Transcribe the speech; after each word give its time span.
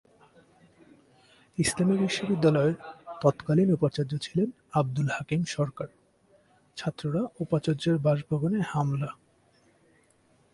ইসলামী 1.57 1.95
বিশ্ববিদ্যালয়ের 1.97 2.75
তৎকালীন 3.21 3.69
উপাচার্য 3.77 4.11
ছিলেন 4.25 4.49
আব্দুল 4.73 5.07
হাকিম 5.15 5.41
সরকার, 5.55 5.89
ছাত্ররা 6.77 7.21
উপাচার্যের 7.39 7.97
বাসভবনে 7.97 8.59
হামলা। 8.71 9.09